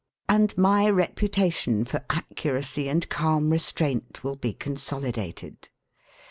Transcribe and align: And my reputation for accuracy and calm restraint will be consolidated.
And 0.27 0.57
my 0.57 0.89
reputation 0.89 1.85
for 1.85 2.03
accuracy 2.09 2.89
and 2.89 3.07
calm 3.07 3.51
restraint 3.51 4.23
will 4.23 4.35
be 4.35 4.51
consolidated. 4.53 5.69